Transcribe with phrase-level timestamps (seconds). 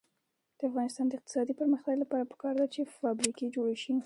[0.57, 3.93] د افغانستان د اقتصادي پرمختګ لپاره پکار ده چې فابریکې جوړې شي.